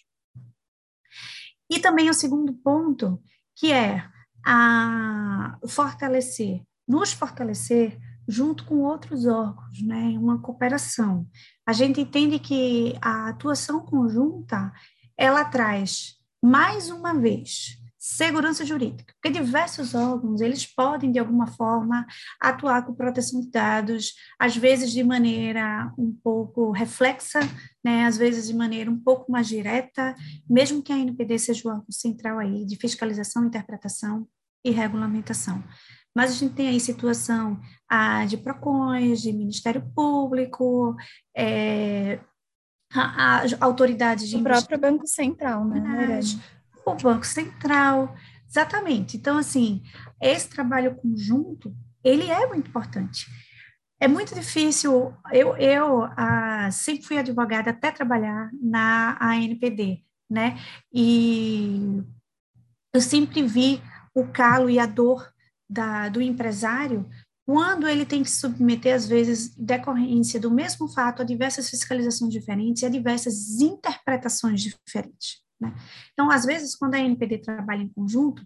[1.70, 3.22] E também o segundo ponto,
[3.56, 4.08] que é
[4.44, 11.26] a fortalecer, nos fortalecer junto com outros órgãos, né, uma cooperação.
[11.66, 14.72] A gente entende que a atuação conjunta,
[15.16, 22.04] ela traz, mais uma vez, segurança jurídica, porque diversos órgãos, eles podem, de alguma forma,
[22.40, 27.38] atuar com proteção de dados, às vezes de maneira um pouco reflexa,
[27.84, 30.16] né, às vezes de maneira um pouco mais direta,
[30.50, 34.26] mesmo que a NPD seja o órgão central aí de fiscalização, interpretação
[34.64, 35.62] e regulamentação.
[36.12, 40.96] Mas a gente tem aí situação ah, de PROCONs, de Ministério Público,
[41.36, 42.18] é,
[42.92, 44.38] as autoridades de...
[44.38, 46.18] O próprio Banco Central, né,
[46.84, 48.14] o Banco Central,
[48.48, 49.16] exatamente.
[49.16, 49.82] Então, assim,
[50.20, 53.26] esse trabalho conjunto, ele é muito importante.
[54.00, 60.58] É muito difícil, eu, eu ah, sempre fui advogada até trabalhar na ANPD, né,
[60.92, 62.02] e
[62.92, 63.80] eu sempre vi
[64.12, 65.32] o calo e a dor
[65.70, 67.08] da, do empresário
[67.46, 72.82] quando ele tem que submeter, às vezes, decorrência do mesmo fato a diversas fiscalizações diferentes
[72.82, 75.42] e a diversas interpretações diferentes.
[75.62, 75.72] Né?
[76.12, 78.44] Então, às vezes, quando a NPD trabalha em conjunto,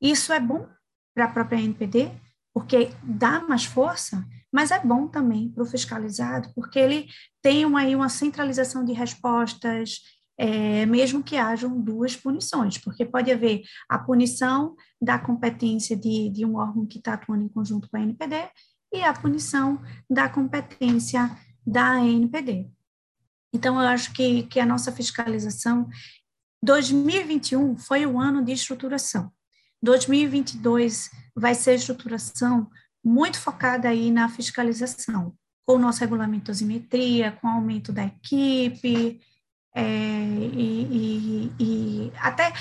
[0.00, 0.68] isso é bom
[1.14, 2.12] para a própria NPD,
[2.54, 7.08] porque dá mais força, mas é bom também para o fiscalizado, porque ele
[7.40, 10.00] tem uma, aí uma centralização de respostas,
[10.36, 16.44] é, mesmo que hajam duas punições, porque pode haver a punição da competência de, de
[16.44, 18.48] um órgão que está atuando em conjunto com a NPD
[18.92, 21.30] e a punição da competência
[21.66, 22.70] da ANPD.
[23.52, 25.88] Então, eu acho que, que a nossa fiscalização
[26.62, 29.32] 2021 foi o ano de estruturação.
[29.82, 32.68] 2022 vai ser estruturação
[33.02, 35.34] muito focada aí na fiscalização,
[35.66, 39.20] com o nosso regulamento de dosimetria, com o aumento da equipe,
[39.74, 42.52] é, e, e, e até,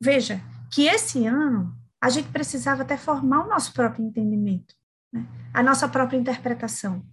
[0.00, 4.74] veja, que esse ano a gente precisava até formar o nosso próprio entendimento,
[5.12, 5.26] né?
[5.52, 7.04] a nossa própria interpretação,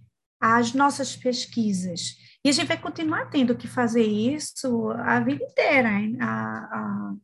[0.44, 5.88] as nossas pesquisas, e a gente vai continuar tendo que fazer isso a vida inteira,
[6.20, 7.14] a, a,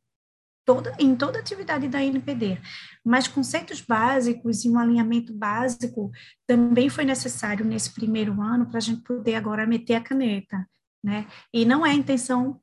[0.64, 2.60] toda, em toda atividade da NPD.
[3.04, 6.12] Mas conceitos básicos e um alinhamento básico
[6.46, 10.64] também foi necessário nesse primeiro ano para a gente poder agora meter a caneta.
[11.02, 11.26] Né?
[11.52, 12.60] E não é a intenção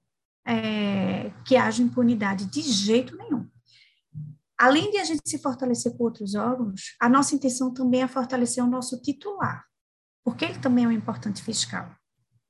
[0.47, 3.45] é, que haja impunidade de jeito nenhum.
[4.57, 8.63] Além de a gente se fortalecer com outros órgãos, a nossa intenção também é fortalecer
[8.63, 9.65] o nosso titular,
[10.25, 11.95] porque ele também é um importante fiscal.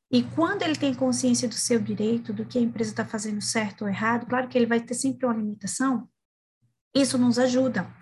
[0.10, 3.82] E quando ele tem consciência do seu direito, do que a empresa está fazendo certo
[3.82, 6.08] ou errado, claro que ele vai ter sempre uma limitação,
[6.96, 7.94] isso nos ajuda.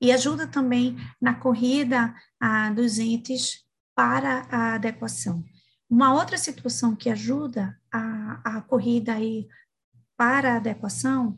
[0.00, 3.64] e ajuda também na corrida ah, dos entes
[3.94, 5.44] para a adequação.
[5.90, 9.48] Uma outra situação que ajuda a, a corrida aí
[10.16, 11.36] para a adequação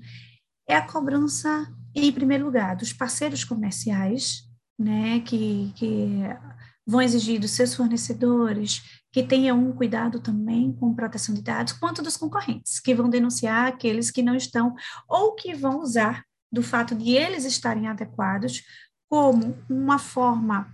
[0.68, 4.42] é a cobrança, em primeiro lugar, dos parceiros comerciais,
[4.79, 6.20] né, que, que
[6.90, 12.03] vão exigir dos seus fornecedores que tenham um cuidado também com proteção de dados, quanto
[12.03, 14.74] dos concorrentes, que vão denunciar aqueles que não estão
[15.09, 18.62] ou que vão usar do fato de eles estarem adequados
[19.09, 20.72] como uma forma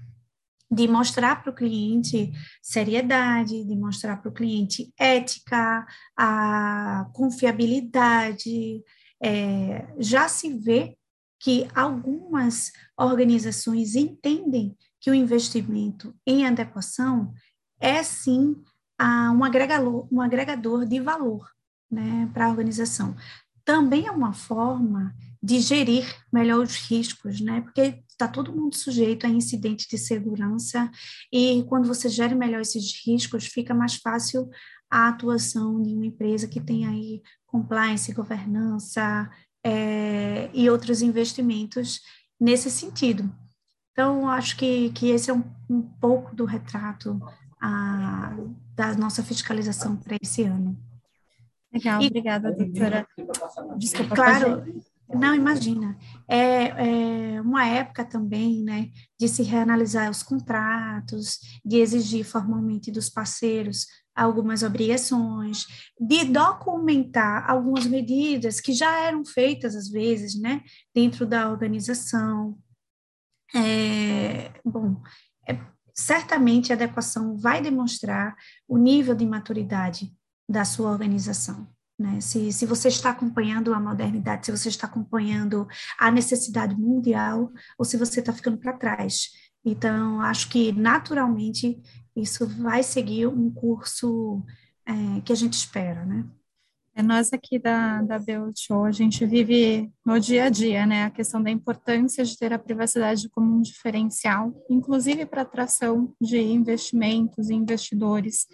[0.71, 8.83] de mostrar para o cliente seriedade, de mostrar para o cliente ética, a confiabilidade.
[9.23, 10.97] É, já se vê
[11.39, 14.77] que algumas organizações entendem
[15.07, 17.33] que o investimento em adequação
[17.79, 18.61] é sim
[19.01, 21.49] um, agregador, um agregador de valor
[21.89, 23.15] né, para a organização.
[23.65, 27.61] Também é uma forma de gerir melhor os riscos, né?
[27.61, 30.91] Porque está todo mundo sujeito a incidentes de segurança
[31.33, 34.51] e quando você gere melhor esses riscos, fica mais fácil
[34.91, 39.31] a atuação de uma empresa que tem aí compliance, governança
[39.65, 42.01] é, e outros investimentos
[42.41, 43.33] nesse sentido.
[43.97, 47.19] Então, acho que, que esse é um, um pouco do retrato
[47.59, 48.37] a,
[48.75, 50.77] da nossa fiscalização para esse ano.
[51.73, 53.07] Legal, e, obrigada, doutora.
[53.79, 54.63] Desculpa, claro.
[55.09, 55.97] Não, imagina.
[56.29, 63.09] É, é, uma época também, né, de se reanalisar os contratos, de exigir formalmente dos
[63.09, 65.67] parceiros algumas obrigações,
[65.99, 70.61] de documentar algumas medidas que já eram feitas, às vezes, né,
[70.95, 72.59] dentro da organização.
[73.57, 75.01] É, bom,
[75.49, 75.59] é,
[75.95, 78.37] certamente a adequação vai demonstrar
[78.69, 80.15] o nível de maturidade
[80.49, 81.67] da sua organização.
[81.99, 82.21] Né?
[82.21, 85.67] Se, se você está acompanhando a modernidade, se você está acompanhando
[85.99, 89.31] a necessidade mundial, ou se você está ficando para trás.
[89.65, 91.81] Então, acho que naturalmente
[92.15, 94.45] isso vai seguir um curso
[94.85, 96.25] é, que a gente espera, né?
[96.99, 101.11] É, nós aqui da, da BUTO, a gente vive no dia a dia, né, a
[101.11, 107.51] questão da importância de ter a privacidade como um diferencial, inclusive para atração de investimentos
[107.51, 108.47] e investidores,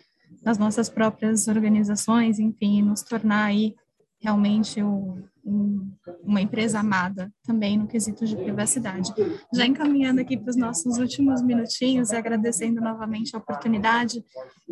[0.43, 3.77] nas nossas próprias organizações, enfim, nos tornar aí
[4.21, 5.91] realmente o, um,
[6.23, 9.13] uma empresa amada também no quesito de privacidade.
[9.53, 14.25] Já encaminhando aqui para os nossos últimos minutinhos e agradecendo novamente a oportunidade,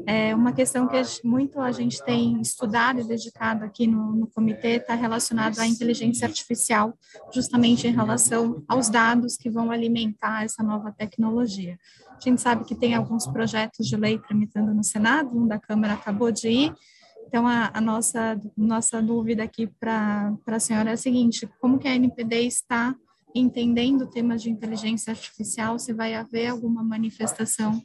[0.06, 4.76] é uma questão que muito a gente tem estudado e dedicado aqui no, no comitê
[4.76, 6.94] está relacionado à inteligência artificial,
[7.32, 11.78] justamente em relação aos dados que vão alimentar essa nova tecnologia.
[12.16, 15.94] A gente sabe que tem alguns projetos de lei tramitando no Senado, um da Câmara
[15.94, 16.74] acabou de ir.
[17.30, 21.86] Então, a, a nossa, nossa dúvida aqui para a senhora é a seguinte: como que
[21.86, 22.92] a NPD está
[23.32, 25.78] entendendo temas de inteligência artificial?
[25.78, 27.80] Se vai haver alguma manifestação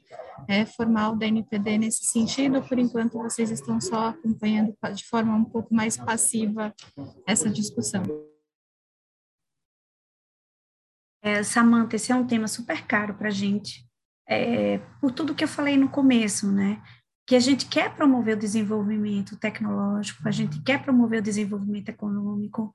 [0.48, 2.56] é, formal da NPD nesse sentido?
[2.56, 6.74] Ou por enquanto, vocês estão só acompanhando de forma um pouco mais passiva
[7.28, 8.02] essa discussão?
[11.22, 13.86] É, Samanta, esse é um tema super caro para a gente
[14.28, 16.82] é, por tudo que eu falei no começo, né?
[17.26, 22.74] Que a gente quer promover o desenvolvimento tecnológico, a gente quer promover o desenvolvimento econômico,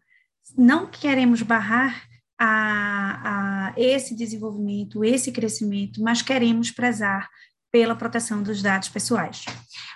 [0.57, 2.05] não queremos barrar
[2.39, 7.29] a, a esse desenvolvimento, esse crescimento, mas queremos prezar
[7.71, 9.45] pela proteção dos dados pessoais.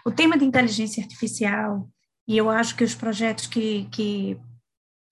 [0.04, 1.88] O tema de inteligência artificial,
[2.28, 4.38] e eu acho que os projetos que, que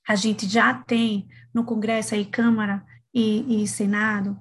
[0.06, 4.38] a gente já tem no Congresso e Câmara e, e Senado,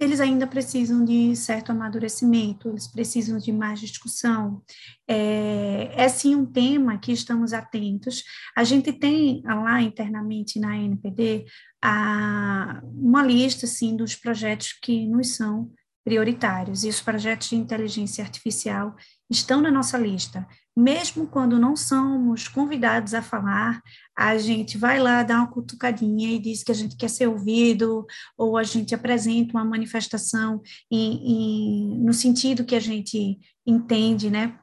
[0.00, 4.62] eles ainda precisam de certo amadurecimento, eles precisam de mais discussão.
[5.06, 8.24] É, é sim um tema que estamos atentos.
[8.56, 11.44] A gente tem lá internamente na NPD
[11.82, 15.70] a, uma lista assim, dos projetos que nos são
[16.02, 18.96] prioritários, e os projetos de inteligência artificial
[19.28, 20.46] estão na nossa lista.
[20.76, 23.82] Mesmo quando não somos convidados a falar,
[24.16, 28.06] a gente vai lá dar uma cutucadinha e diz que a gente quer ser ouvido,
[28.38, 34.58] ou a gente apresenta uma manifestação em, em, no sentido que a gente entende, né?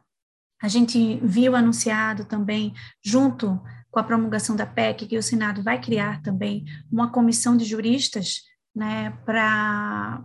[0.62, 5.80] A gente viu anunciado também, junto com a promulgação da PEC, que o Senado vai
[5.80, 8.42] criar também uma comissão de juristas
[8.76, 10.24] né, para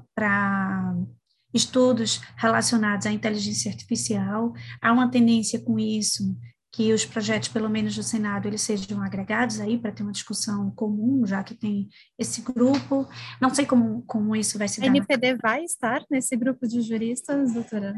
[1.53, 4.53] estudos relacionados à inteligência artificial.
[4.81, 6.37] Há uma tendência com isso
[6.73, 10.71] que os projetos, pelo menos do Senado, eles sejam agregados aí para ter uma discussão
[10.71, 11.89] comum, já que tem
[12.19, 13.07] esse grupo.
[13.39, 14.87] Não sei como, como isso vai se dar.
[14.87, 15.39] A NPD na...
[15.43, 17.95] vai estar nesse grupo de juristas, doutora?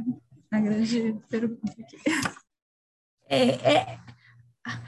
[0.51, 1.97] A grande pergunta aqui.
[3.29, 3.99] É, é,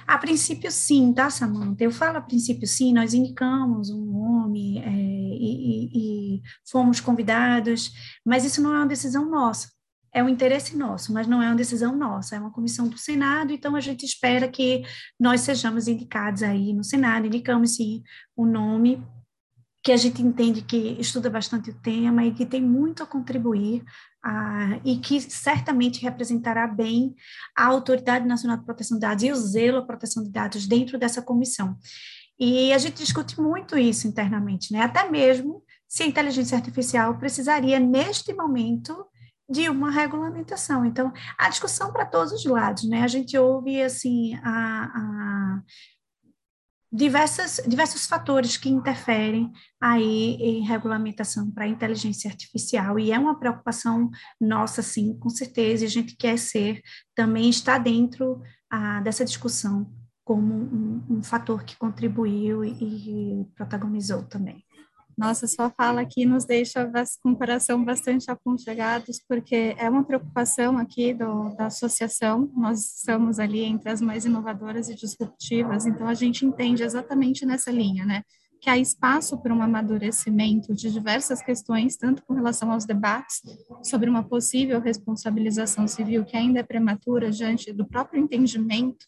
[0.07, 1.85] a princípio, sim, tá, Samanta?
[1.85, 7.93] Eu falo a princípio, sim, nós indicamos um nome, é, e, e fomos convidados,
[8.25, 9.71] mas isso não é uma decisão nossa.
[10.15, 13.53] É um interesse nosso, mas não é uma decisão nossa, é uma comissão do Senado,
[13.53, 14.83] então a gente espera que
[15.21, 18.03] nós sejamos indicados aí no Senado, indicamos sim
[18.35, 19.05] o nome
[19.87, 23.85] que a gente entende que estuda bastante o tema e que tem muito a contribuir
[24.21, 27.15] ah, e que certamente representará bem
[27.57, 30.99] a Autoridade Nacional de Proteção de Dados e o zelo à proteção de dados dentro
[30.99, 31.77] dessa comissão.
[32.37, 34.81] E a gente discute muito isso internamente, né?
[34.81, 39.07] Até mesmo se a inteligência artificial precisaria, neste momento,
[39.49, 40.85] de uma regulamentação.
[40.85, 43.05] Então, a discussão para todos os lados, né?
[43.05, 45.63] A gente ouve, assim, a, a
[46.93, 53.39] diversas, diversos fatores que interferem aí em regulamentação para a inteligência artificial, e é uma
[53.39, 54.11] preocupação
[54.41, 56.81] nossa, sim, com certeza, e a gente quer ser,
[57.15, 59.93] também está dentro ah, dessa discussão
[60.25, 64.66] como um, um, fator que contribuiu e, e protagonizou também.
[65.17, 66.93] Nossa, sua fala aqui nos deixa
[67.23, 73.39] com o coração bastante aconchegados, porque é uma preocupação aqui do, da associação, nós estamos
[73.39, 78.23] ali entre as mais inovadoras e disruptivas, então a gente entende exatamente nessa linha, né?
[78.61, 83.41] Que há espaço para um amadurecimento de diversas questões, tanto com relação aos debates
[83.83, 89.07] sobre uma possível responsabilização civil, que ainda é prematura diante do próprio entendimento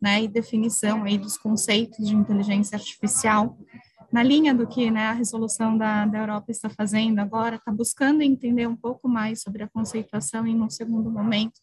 [0.00, 3.56] né, e definição aí dos conceitos de inteligência artificial,
[4.12, 8.22] na linha do que né, a resolução da, da Europa está fazendo agora, está buscando
[8.22, 11.58] entender um pouco mais sobre a conceituação e, num segundo momento,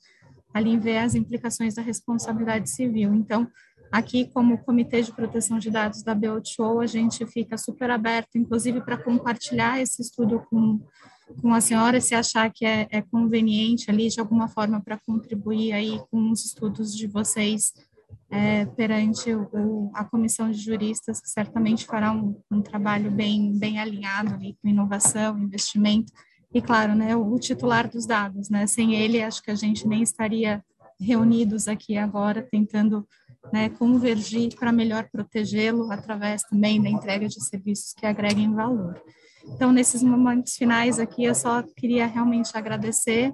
[0.52, 3.14] ali ver as implicações da responsabilidade civil.
[3.14, 3.48] Então,
[3.92, 8.82] aqui, como Comitê de Proteção de Dados da BOTO, a gente fica super aberto, inclusive,
[8.82, 10.80] para compartilhar esse estudo com,
[11.40, 15.72] com a senhora, se achar que é, é conveniente ali, de alguma forma, para contribuir
[15.74, 17.74] aí com os estudos de vocês
[18.32, 23.80] é, perante o, a comissão de juristas, que certamente fará um, um, trabalho bem, bem
[23.80, 26.12] alinhado ali com inovação, investimento,
[26.54, 29.88] e claro, né, o, o titular dos dados, né, sem ele acho que a gente
[29.88, 30.64] nem estaria
[31.00, 33.08] reunidos aqui agora tentando
[33.54, 39.02] né, convergir para melhor protegê-lo através também da entrega de serviços que agreguem valor.
[39.48, 43.34] Então, nesses momentos finais aqui, eu só queria realmente agradecer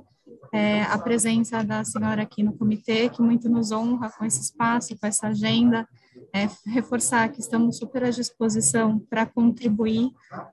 [0.54, 4.98] é, a presença da senhora aqui no comitê, que muito nos honra com esse espaço,
[5.00, 5.88] com essa agenda,
[6.34, 10.10] é, reforçar que estamos super à disposição para contribuir,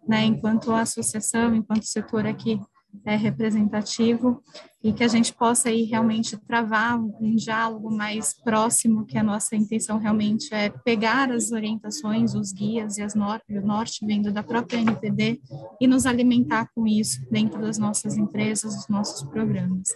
[0.06, 2.60] né, enquanto associação, enquanto setor aqui
[3.04, 4.42] é, representativo
[4.82, 9.54] e que a gente possa aí realmente travar um, diálogo mais próximo, que a nossa
[9.56, 14.42] intenção realmente é pegar as orientações, os guias e as normas, o norte vindo da
[14.42, 15.40] própria NPD
[15.80, 19.88] e nos alimentar com isso dentro das nossas empresas, dos nossos programas.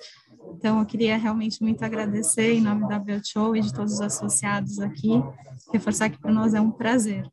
[0.54, 4.78] Então, eu queria realmente muito agradecer em nome da BioShow e de todos os associados
[4.78, 5.10] aqui,
[5.72, 7.28] reforçar que para nós é um prazer.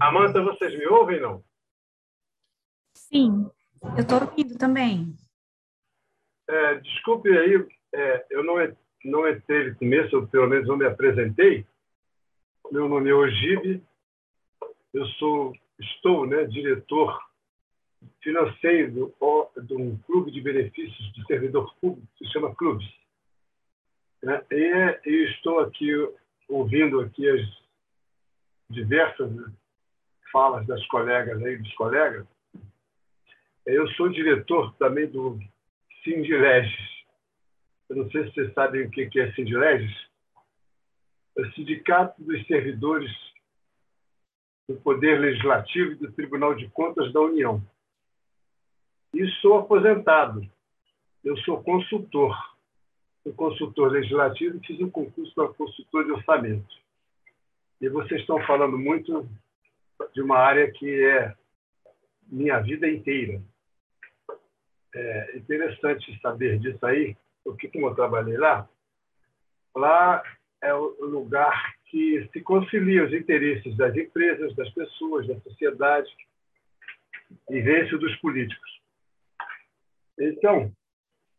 [0.00, 1.42] Amanda, vocês me ouvem, não?
[2.94, 3.46] Sim.
[3.82, 5.14] Eu estou ouvindo também.
[6.48, 8.54] É, desculpe aí, é, eu não,
[9.04, 11.66] não entrei no começo, pelo menos não me apresentei.
[12.70, 13.82] Meu nome é Ogibe,
[14.92, 17.20] eu sou, estou né, diretor
[18.22, 19.14] financeiro
[19.62, 22.86] de um clube de benefícios de servidor público, que se chama Clubes.
[24.22, 24.44] Né?
[24.50, 25.90] E, e estou aqui
[26.48, 27.40] ouvindo aqui as
[28.70, 29.30] diversas
[30.32, 32.26] falas das colegas aí, dos colegas,
[33.66, 35.40] eu sou diretor também do
[36.04, 37.04] Sindileges.
[37.88, 39.92] Eu não sei se vocês sabem o que é Sindileges.
[41.36, 43.10] É o Sindicato dos Servidores
[44.68, 47.60] do Poder Legislativo e do Tribunal de Contas da União.
[49.12, 50.48] E sou aposentado.
[51.24, 52.36] Eu sou consultor.
[53.24, 56.72] Sou consultor legislativo e fiz um concurso para consultor de orçamento.
[57.80, 59.28] E vocês estão falando muito
[60.14, 61.34] de uma área que é
[62.28, 63.42] minha vida inteira
[64.96, 68.68] é interessante saber disso aí, porque como eu trabalhei lá,
[69.74, 70.22] lá
[70.62, 76.10] é o lugar que se concilia os interesses das empresas, das pessoas, da sociedade
[77.50, 78.80] e vence dos políticos.
[80.18, 80.72] Então,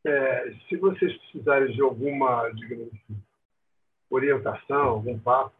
[0.05, 3.21] é, se vocês precisarem de alguma, digamos assim,
[4.09, 5.55] orientação, algum papo,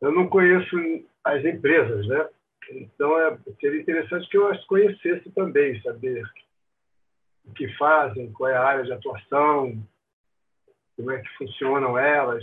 [0.00, 0.76] eu não conheço
[1.22, 2.28] as empresas, né?
[2.70, 6.24] Então, é, seria interessante que eu as conhecesse também, saber
[7.46, 9.86] o que fazem, qual é a área de atuação,
[10.96, 12.42] como é que funcionam elas,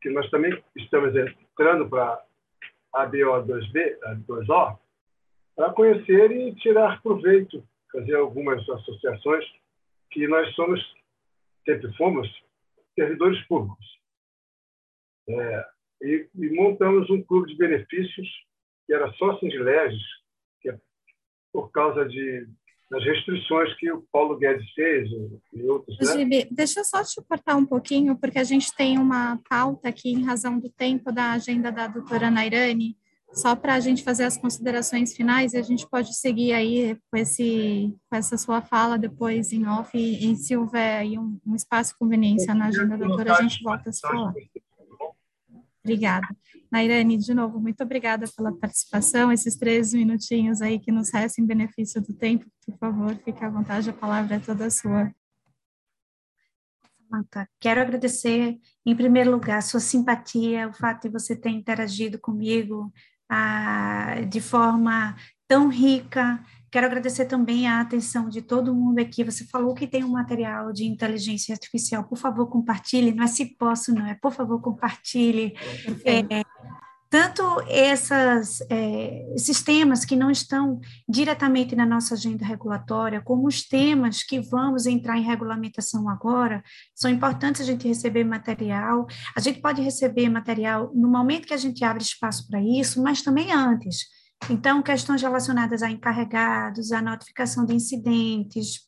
[0.00, 2.22] que nós também estamos entrando para
[2.92, 4.78] a BO2B, a 2O,
[5.56, 9.44] para conhecer e tirar proveito, fazer algumas associações
[10.10, 10.80] que nós somos,
[11.64, 12.28] sempre fomos,
[12.94, 13.86] servidores públicos.
[15.28, 15.66] É,
[16.02, 18.28] e, e montamos um clube de benefícios
[18.86, 20.02] que era só Sindileges,
[20.60, 20.78] que é
[21.52, 22.46] por causa de
[22.90, 25.08] das restrições que o Paulo Guedes fez
[25.52, 25.98] e outros.
[25.98, 26.18] Né?
[26.18, 30.10] Gibi, deixa eu só te cortar um pouquinho, porque a gente tem uma pauta aqui
[30.10, 32.96] em razão do tempo da agenda da doutora Nairane,
[33.32, 37.18] só para a gente fazer as considerações finais e a gente pode seguir aí com,
[37.18, 41.54] esse, com essa sua fala depois em off e, e se houver aí um, um
[41.54, 44.32] espaço de conveniência na agenda da doutora, a gente volta a se falar.
[45.84, 46.26] Obrigada.
[46.76, 51.48] Nairane, de novo, muito obrigada pela participação, esses três minutinhos aí que nos restam em
[51.48, 55.10] benefício do tempo, por favor, fique à vontade, a palavra é toda sua.
[57.58, 62.92] Quero agradecer, em primeiro lugar, sua simpatia, o fato de você ter interagido comigo
[63.26, 65.16] ah, de forma
[65.48, 66.44] tão rica,
[66.76, 69.24] Quero agradecer também a atenção de todo mundo aqui.
[69.24, 72.04] Você falou que tem um material de inteligência artificial.
[72.04, 73.14] Por favor, compartilhe.
[73.14, 74.12] Não é se posso, não é.
[74.12, 75.54] Por favor, compartilhe.
[76.04, 76.44] É,
[77.08, 83.66] tanto essas, é, esses temas que não estão diretamente na nossa agenda regulatória, como os
[83.66, 86.62] temas que vamos entrar em regulamentação agora,
[86.94, 89.06] são importantes a gente receber material.
[89.34, 93.22] A gente pode receber material no momento que a gente abre espaço para isso, mas
[93.22, 94.14] também antes.
[94.50, 98.86] Então, questões relacionadas a encarregados, a notificação de incidentes,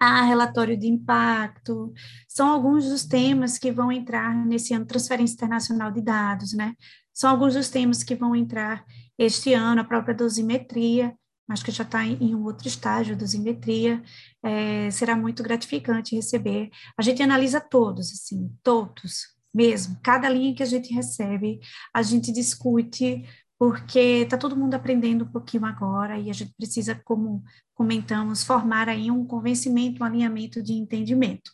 [0.00, 1.92] a relatório de impacto,
[2.28, 6.74] são alguns dos temas que vão entrar nesse ano, transferência internacional de dados, né?
[7.12, 8.84] São alguns dos temas que vão entrar
[9.18, 11.14] este ano, a própria dosimetria,
[11.48, 14.02] mas que já está em um outro estágio, dosimetria,
[14.42, 16.70] é, será muito gratificante receber.
[16.96, 21.58] A gente analisa todos, assim, todos, mesmo, cada linha que a gente recebe,
[21.92, 23.24] a gente discute
[23.58, 27.42] porque está todo mundo aprendendo um pouquinho agora e a gente precisa, como
[27.74, 31.50] comentamos, formar aí um convencimento, um alinhamento de entendimento.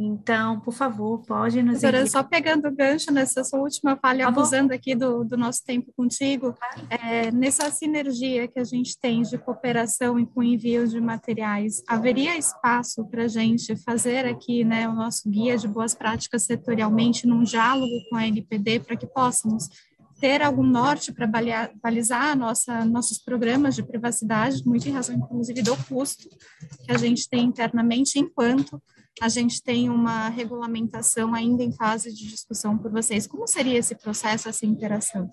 [0.00, 1.80] Então, por favor, pode nos.
[1.80, 5.92] Doutora, só pegando o gancho nessa sua última falha, abusando aqui do, do nosso tempo
[5.96, 6.54] contigo,
[6.88, 12.36] é, nessa sinergia que a gente tem de cooperação e com envio de materiais, haveria
[12.36, 17.42] espaço para a gente fazer aqui né, o nosso guia de boas práticas setorialmente num
[17.42, 19.68] diálogo com a NPD para que possamos
[20.20, 25.76] ter algum norte para balizar nossa, nossos programas de privacidade, muito em razão, inclusive, do
[25.84, 26.28] custo
[26.84, 28.82] que a gente tem internamente, enquanto
[29.20, 33.26] a gente tem uma regulamentação ainda em fase de discussão por vocês.
[33.26, 35.28] Como seria esse processo, essa interação?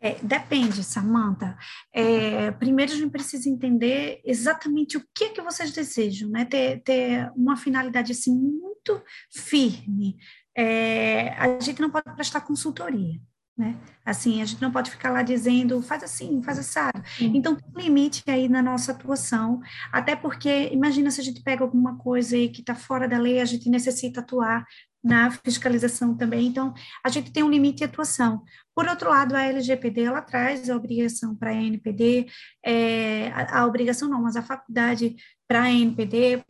[0.00, 1.56] É, depende, Samantha.
[1.92, 6.44] É, primeiro a gente precisa entender exatamente o que que vocês desejam, né?
[6.44, 9.02] Ter, ter uma finalidade assim muito
[9.32, 10.16] firme.
[10.54, 13.18] É, a gente não pode prestar consultoria,
[13.56, 13.76] né?
[14.04, 17.02] Assim, a gente não pode ficar lá dizendo, faz assim, faz assado.
[17.20, 19.60] Então, tem um limite aí na nossa atuação,
[19.92, 23.40] até porque, imagina se a gente pega alguma coisa aí que está fora da lei,
[23.40, 24.66] a gente necessita atuar
[25.02, 26.74] na fiscalização também, então,
[27.04, 28.42] a gente tem um limite de atuação.
[28.74, 32.26] Por outro lado, a LGPD, ela traz a obrigação para a NPD,
[32.64, 35.14] é, a, a obrigação não, mas a faculdade
[35.46, 36.42] para a NPD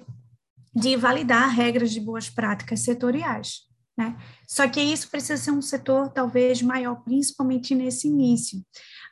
[0.74, 3.73] de validar regras de boas práticas setoriais.
[3.97, 4.16] Né?
[4.47, 8.61] Só que isso precisa ser um setor talvez maior, principalmente nesse início.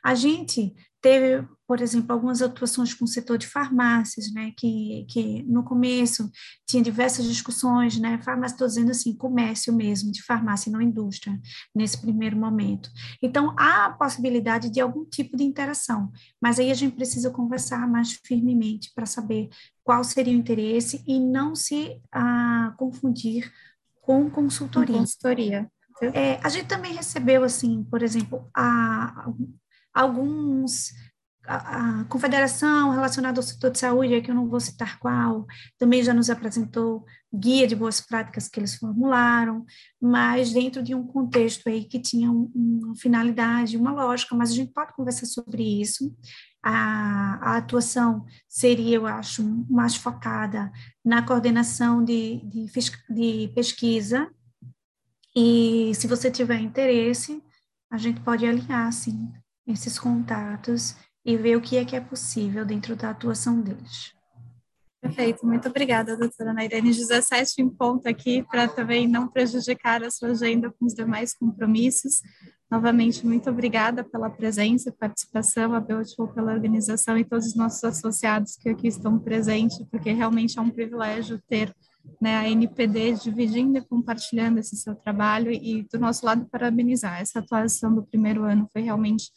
[0.03, 5.43] A gente teve, por exemplo, algumas atuações com o setor de farmácias, né, que, que
[5.43, 6.31] no começo
[6.65, 11.37] tinha diversas discussões, né, farmácia, estou dizendo assim, comércio mesmo, de farmácia não indústria,
[11.75, 12.89] nesse primeiro momento.
[13.21, 16.09] Então, há a possibilidade de algum tipo de interação,
[16.41, 19.49] mas aí a gente precisa conversar mais firmemente para saber
[19.83, 23.51] qual seria o interesse e não se ah, confundir
[24.03, 24.97] com consultoria.
[24.97, 25.71] consultoria.
[26.13, 29.27] É, a gente também recebeu, assim, por exemplo, a,
[29.93, 30.91] alguns
[31.45, 35.45] a, confederação relacionada ao setor de saúde, que eu não vou citar qual,
[35.77, 39.65] também já nos apresentou guia de boas práticas que eles formularam,
[40.01, 44.55] mas dentro de um contexto aí que tinha um, uma finalidade, uma lógica, mas a
[44.55, 46.15] gente pode conversar sobre isso.
[46.61, 50.71] A, a atuação seria, eu acho, mais focada
[51.03, 52.65] na coordenação de, de,
[53.09, 54.29] de pesquisa,
[55.35, 57.43] e se você tiver interesse,
[57.89, 59.31] a gente pode alinhar, sim,
[59.67, 60.95] esses contatos
[61.25, 64.13] e ver o que é que é possível dentro da atuação deles.
[65.03, 66.89] Perfeito, muito obrigada, doutora Nairene.
[66.89, 72.21] 17 em ponto aqui, para também não prejudicar a sua agenda com os demais compromissos.
[72.71, 77.83] Novamente, muito obrigada pela presença e participação, a Beautiful pela organização e todos os nossos
[77.83, 81.75] associados que aqui estão presentes, porque realmente é um privilégio ter
[82.21, 87.19] né, a NPD dividindo e compartilhando esse seu trabalho e, do nosso lado, parabenizar.
[87.19, 89.31] Essa atuação do primeiro ano foi realmente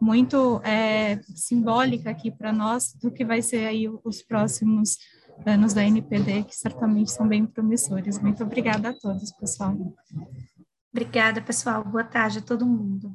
[0.00, 4.98] muito é, simbólica aqui para nós do que vai ser aí os próximos
[5.46, 8.18] anos da NPD, que certamente são bem promissores.
[8.18, 9.76] Muito obrigada a todos, pessoal.
[10.92, 11.84] Obrigada, pessoal.
[11.84, 13.14] Boa tarde a todo mundo.